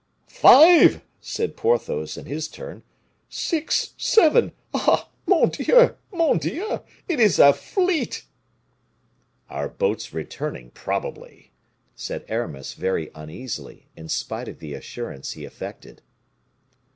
[0.25, 2.81] "Five!" said Porthos, in his turn.
[3.29, 3.93] "Six!
[3.97, 4.51] seven!
[4.73, 5.09] Ah!
[5.27, 5.95] mon Dieu!
[6.11, 6.79] mon Dieu!
[7.07, 8.25] it is a fleet!"
[9.47, 11.51] "Our boats returning, probably,"
[11.95, 16.01] said Aramis, very uneasily, in spite of the assurance he affected.